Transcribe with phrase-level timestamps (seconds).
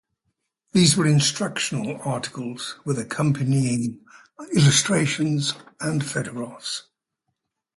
[0.71, 3.99] These were instructional articles with accompanying
[4.55, 6.85] illustrations and photographs.